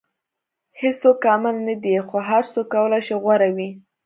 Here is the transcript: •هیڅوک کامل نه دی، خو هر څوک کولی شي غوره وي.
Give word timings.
•هیڅوک 0.81 1.17
کامل 1.25 1.55
نه 1.67 1.75
دی، 1.83 1.95
خو 2.07 2.17
هر 2.29 2.43
څوک 2.53 2.67
کولی 2.73 3.01
شي 3.07 3.15
غوره 3.21 3.49
وي. 3.55 3.69